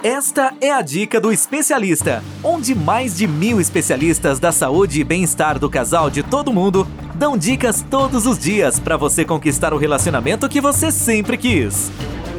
[0.00, 5.58] Esta é a dica do especialista, onde mais de mil especialistas da saúde e bem-estar
[5.58, 6.86] do casal de todo mundo
[7.16, 11.90] dão dicas todos os dias para você conquistar o relacionamento que você sempre quis.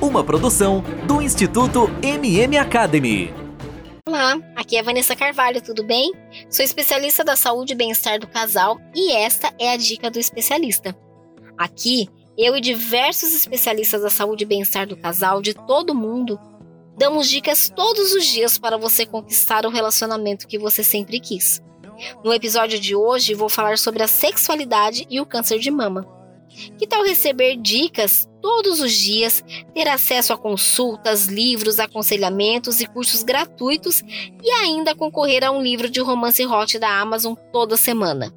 [0.01, 3.33] Uma produção do Instituto MM Academy.
[4.07, 6.13] Olá, aqui é Vanessa Carvalho, tudo bem?
[6.49, 10.95] Sou especialista da saúde e bem-estar do casal e esta é a dica do especialista.
[11.57, 12.07] Aqui,
[12.37, 16.39] eu e diversos especialistas da saúde e bem-estar do casal de todo mundo
[16.99, 21.63] Damos dicas todos os dias para você conquistar o relacionamento que você sempre quis.
[22.25, 26.05] No episódio de hoje, vou falar sobre a sexualidade e o câncer de mama.
[26.77, 29.41] Que tal receber dicas todos os dias,
[29.73, 34.03] ter acesso a consultas, livros, aconselhamentos e cursos gratuitos
[34.43, 38.33] e ainda concorrer a um livro de romance hot da Amazon toda semana?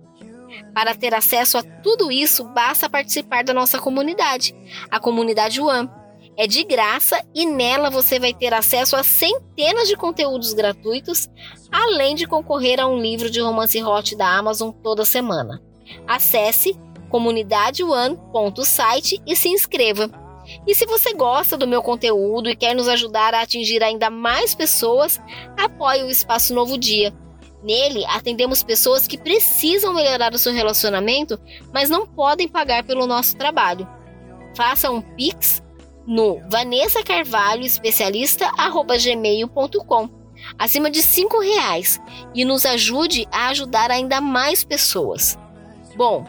[0.73, 4.55] Para ter acesso a tudo isso, basta participar da nossa comunidade,
[4.89, 5.91] a comunidade One
[6.37, 11.29] é de graça e nela você vai ter acesso a centenas de conteúdos gratuitos,
[11.71, 15.61] além de concorrer a um livro de romance hot da Amazon toda semana.
[16.07, 16.75] Acesse
[17.11, 20.11] comunidadeone.site e se inscreva.
[20.67, 24.55] E se você gosta do meu conteúdo e quer nos ajudar a atingir ainda mais
[24.55, 25.21] pessoas,
[25.57, 27.13] apoie o Espaço Novo Dia.
[27.63, 31.39] Nele, atendemos pessoas que precisam melhorar o seu relacionamento,
[31.73, 33.87] mas não podem pagar pelo nosso trabalho.
[34.57, 35.63] Faça um Pix
[36.07, 40.09] no Vanessa Carvalho especialista gmail.com
[40.59, 42.01] acima de cinco reais
[42.35, 45.39] e nos ajude a ajudar ainda mais pessoas.
[45.97, 46.25] Bom,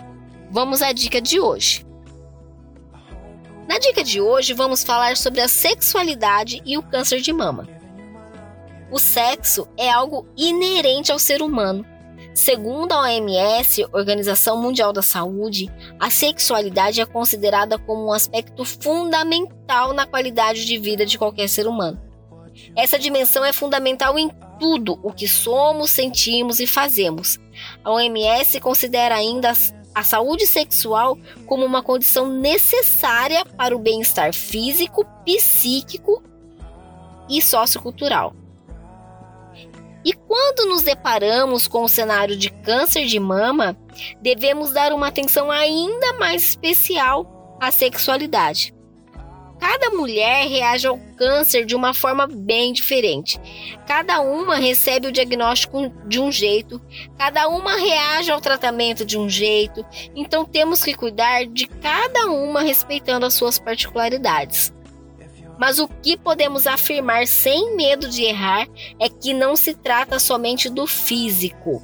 [0.52, 1.86] vamos à dica de hoje.
[3.68, 7.68] Na dica de hoje vamos falar sobre a sexualidade e o câncer de mama.
[8.92, 11.84] O sexo é algo inerente ao ser humano
[12.34, 19.94] Segundo a OMS, Organização Mundial da Saúde, a sexualidade é considerada como um aspecto fundamental
[19.94, 22.02] na qualidade de vida de qualquer ser humano.
[22.76, 27.40] Essa dimensão é fundamental em tudo o que somos, sentimos e fazemos.
[27.84, 29.54] A OMS considera ainda
[29.94, 36.24] a saúde sexual como uma condição necessária para o bem-estar físico, psíquico
[37.30, 38.34] e sociocultural.
[40.06, 43.78] E quando nos deparamos com o cenário de câncer de mama,
[44.22, 48.74] devemos dar uma atenção ainda mais especial à sexualidade.
[49.60, 53.40] Cada mulher reage ao câncer de uma forma bem diferente.
[53.88, 56.82] Cada uma recebe o diagnóstico de um jeito,
[57.18, 62.62] cada uma reage ao tratamento de um jeito, então temos que cuidar de cada uma
[62.62, 64.74] respeitando as suas particularidades.
[65.64, 68.68] Mas o que podemos afirmar sem medo de errar
[69.00, 71.82] é que não se trata somente do físico.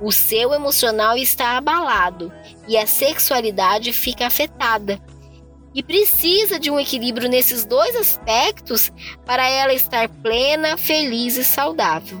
[0.00, 2.32] O seu emocional está abalado
[2.66, 5.00] e a sexualidade fica afetada.
[5.72, 8.90] E precisa de um equilíbrio nesses dois aspectos
[9.24, 12.20] para ela estar plena, feliz e saudável.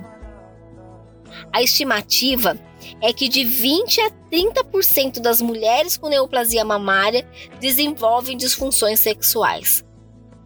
[1.52, 2.56] A estimativa
[3.02, 7.28] é que de 20 a 30% das mulheres com neoplasia mamária
[7.58, 9.84] desenvolvem disfunções sexuais.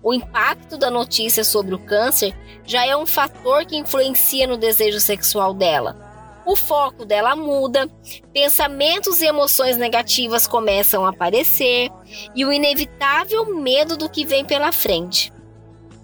[0.05, 5.01] O impacto da notícia sobre o câncer já é um fator que influencia no desejo
[5.01, 5.97] sexual dela.
[6.45, 7.89] O foco dela muda,
[8.31, 11.89] pensamentos e emoções negativas começam a aparecer
[12.35, 15.33] e o inevitável medo do que vem pela frente.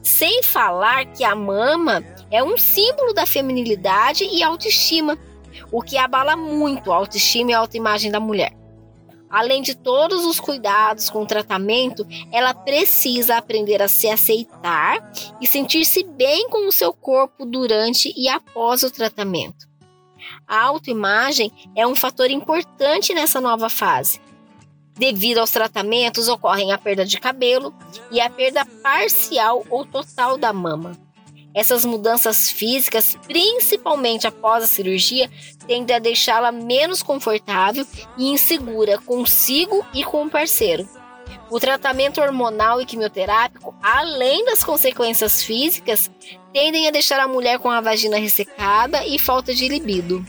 [0.03, 5.19] Sem falar que a mama é um símbolo da feminilidade e autoestima,
[5.71, 8.60] o que abala muito a autoestima e a autoimagem da mulher.
[9.31, 15.47] Além de todos os cuidados com o tratamento, ela precisa aprender a se aceitar e
[15.47, 19.69] sentir-se bem com o seu corpo durante e após o tratamento.
[20.47, 24.21] A autoimagem é um fator importante nessa nova fase.
[24.95, 27.73] Devido aos tratamentos, ocorrem a perda de cabelo
[28.11, 30.93] e a perda parcial ou total da mama.
[31.53, 35.29] Essas mudanças físicas, principalmente após a cirurgia,
[35.67, 37.85] tendem a deixá-la menos confortável
[38.17, 40.89] e insegura consigo e com o parceiro.
[41.51, 46.09] O tratamento hormonal e quimioterápico, além das consequências físicas,
[46.53, 50.25] tendem a deixar a mulher com a vagina ressecada e falta de libido.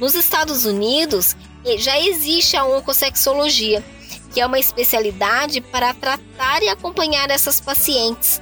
[0.00, 1.36] Nos Estados Unidos,
[1.66, 3.84] eh, já existe a oncosexologia,
[4.32, 8.40] que é uma especialidade para tratar e acompanhar essas pacientes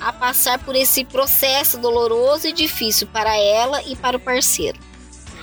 [0.00, 4.78] a passar por esse processo doloroso e difícil para ela e para o parceiro.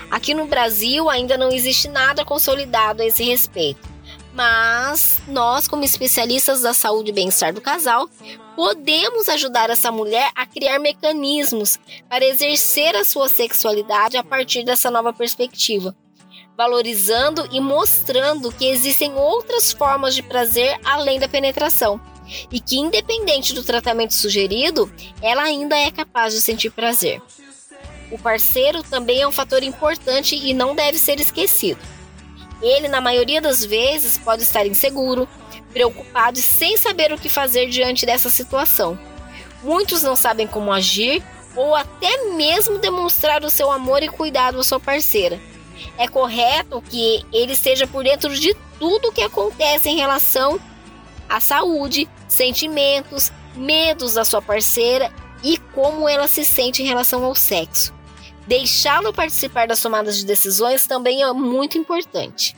[0.09, 3.87] Aqui no Brasil ainda não existe nada consolidado a esse respeito,
[4.33, 8.09] mas nós, como especialistas da saúde e bem-estar do casal,
[8.55, 14.91] podemos ajudar essa mulher a criar mecanismos para exercer a sua sexualidade a partir dessa
[14.91, 15.95] nova perspectiva,
[16.57, 21.99] valorizando e mostrando que existem outras formas de prazer além da penetração
[22.51, 24.91] e que, independente do tratamento sugerido,
[25.21, 27.21] ela ainda é capaz de sentir prazer.
[28.11, 31.79] O parceiro também é um fator importante e não deve ser esquecido.
[32.61, 35.27] Ele, na maioria das vezes, pode estar inseguro,
[35.71, 38.99] preocupado e sem saber o que fazer diante dessa situação.
[39.63, 41.23] Muitos não sabem como agir
[41.55, 45.39] ou até mesmo demonstrar o seu amor e cuidado à sua parceira.
[45.97, 50.59] É correto que ele esteja por dentro de tudo o que acontece em relação
[51.31, 55.11] à saúde, sentimentos, medos da sua parceira
[55.43, 57.93] e como ela se sente em relação ao sexo.
[58.45, 62.55] Deixá-lo participar das tomadas de decisões também é muito importante.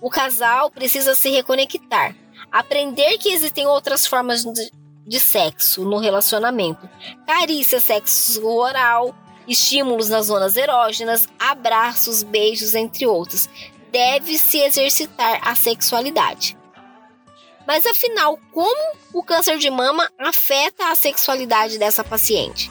[0.00, 2.14] O casal precisa se reconectar,
[2.52, 4.70] aprender que existem outras formas de,
[5.06, 6.88] de sexo no relacionamento,
[7.26, 9.14] carícia, sexo oral,
[9.48, 13.48] estímulos nas zonas erógenas, abraços, beijos, entre outros.
[13.90, 16.56] Deve-se exercitar a sexualidade.
[17.66, 22.70] Mas afinal, como o câncer de mama afeta a sexualidade dessa paciente?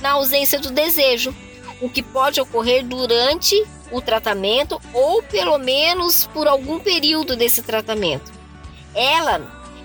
[0.00, 1.34] Na ausência do desejo,
[1.80, 3.54] o que pode ocorrer durante
[3.92, 8.32] o tratamento ou pelo menos por algum período desse tratamento.
[8.94, 9.42] Ela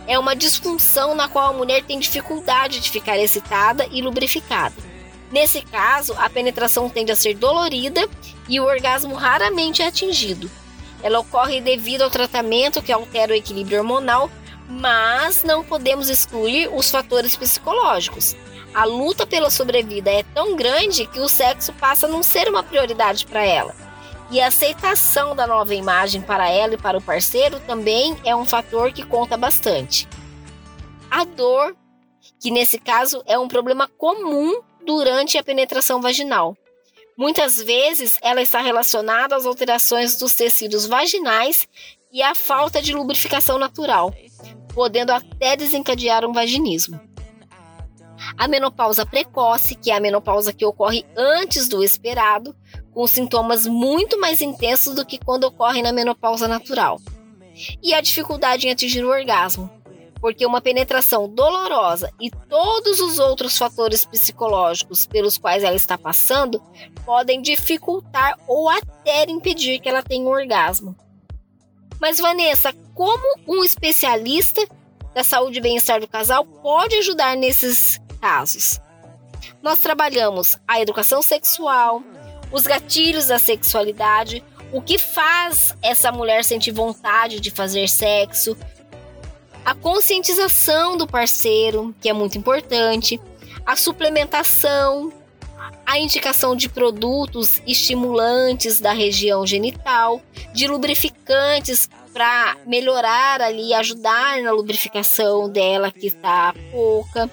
[0.08, 4.76] é uma disfunção na qual a mulher tem dificuldade de ficar excitada e lubrificada.
[5.32, 8.08] Nesse caso, a penetração tende a ser dolorida
[8.48, 10.50] e o orgasmo raramente é atingido.
[11.02, 14.30] Ela ocorre devido ao tratamento que altera o equilíbrio hormonal,
[14.68, 18.36] mas não podemos excluir os fatores psicológicos.
[18.74, 22.62] A luta pela sobrevida é tão grande que o sexo passa a não ser uma
[22.62, 23.74] prioridade para ela.
[24.32, 28.46] E a aceitação da nova imagem para ela e para o parceiro também é um
[28.46, 30.08] fator que conta bastante.
[31.10, 31.76] A dor,
[32.40, 36.56] que nesse caso é um problema comum durante a penetração vaginal.
[37.20, 41.68] Muitas vezes ela está relacionada às alterações dos tecidos vaginais
[42.14, 44.14] e à falta de lubrificação natural,
[44.74, 46.98] podendo até desencadear um vaginismo.
[48.38, 52.56] A menopausa precoce, que é a menopausa que ocorre antes do esperado,
[52.94, 57.02] com sintomas muito mais intensos do que quando ocorre na menopausa natural.
[57.84, 59.70] E a dificuldade em atingir o orgasmo,
[60.22, 66.62] porque uma penetração dolorosa e todos os outros fatores psicológicos pelos quais ela está passando
[67.06, 70.96] podem dificultar ou até impedir que ela tenha um orgasmo.
[72.00, 74.66] Mas Vanessa, como um especialista
[75.14, 78.80] da saúde e bem-estar do casal pode ajudar nesses casos?
[79.62, 82.02] Nós trabalhamos a educação sexual,
[82.52, 88.56] os gatilhos da sexualidade, o que faz essa mulher sentir vontade de fazer sexo,
[89.70, 93.22] a conscientização do parceiro, que é muito importante,
[93.64, 95.14] a suplementação,
[95.86, 100.24] a indicação de produtos estimulantes da região genital,
[100.56, 107.30] de lubrificantes para melhorar ali, ajudar na lubrificação dela que está pouca.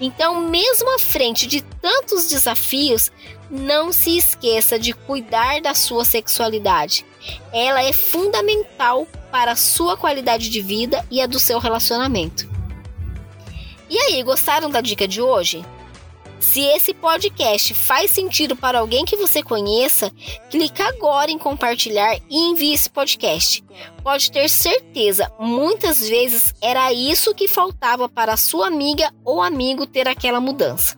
[0.00, 3.12] Então, mesmo à frente de tantos desafios,
[3.50, 7.04] não se esqueça de cuidar da sua sexualidade.
[7.52, 12.48] Ela é fundamental para a sua qualidade de vida e a do seu relacionamento.
[13.88, 15.64] E aí, gostaram da dica de hoje?
[16.40, 20.12] Se esse podcast faz sentido para alguém que você conheça,
[20.50, 23.64] clica agora em compartilhar e envie esse podcast.
[24.02, 29.86] Pode ter certeza, muitas vezes era isso que faltava para a sua amiga ou amigo
[29.86, 30.96] ter aquela mudança.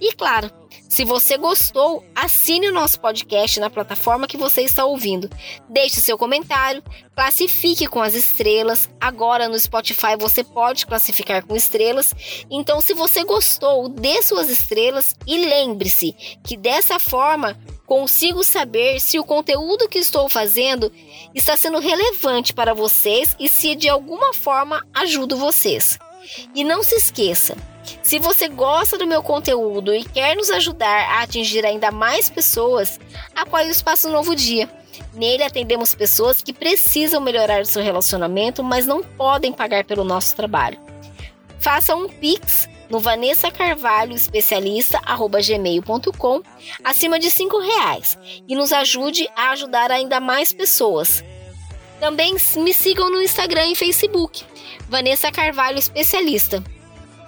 [0.00, 0.50] E claro,
[0.88, 5.30] se você gostou, assine o nosso podcast na plataforma que você está ouvindo.
[5.68, 6.82] Deixe seu comentário,
[7.14, 8.88] classifique com as estrelas.
[9.00, 12.12] Agora no Spotify você pode classificar com estrelas.
[12.50, 16.12] Então, se você gostou, dê suas estrelas e lembre-se
[16.44, 17.56] que dessa forma
[17.86, 20.92] consigo saber se o conteúdo que estou fazendo
[21.34, 25.98] está sendo relevante para vocês e se de alguma forma ajudo vocês.
[26.54, 27.56] E não se esqueça,
[28.02, 32.98] se você gosta do meu conteúdo e quer nos ajudar a atingir ainda mais pessoas,
[33.34, 34.68] apoie o Espaço Novo Dia.
[35.14, 40.36] Nele atendemos pessoas que precisam melhorar o seu relacionamento, mas não podem pagar pelo nosso
[40.36, 40.78] trabalho.
[41.58, 46.42] Faça um Pix no Vanessa Carvalho Especialista gmail.com
[46.82, 48.18] acima de cinco reais
[48.48, 51.24] e nos ajude a ajudar ainda mais pessoas.
[52.00, 54.42] Também me sigam no Instagram e Facebook,
[54.88, 56.64] Vanessa Carvalho Especialista.